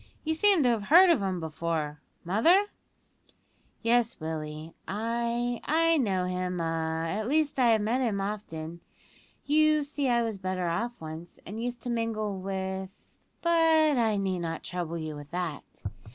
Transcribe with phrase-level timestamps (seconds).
[0.23, 2.65] You seem to have heard of him before, mother?"
[3.83, 8.81] "Yes, Willie, I I know him a at least I have met with him often.
[9.45, 12.89] You see I was better off once, and used to mingle with
[13.43, 15.83] but I need not trouble you with that.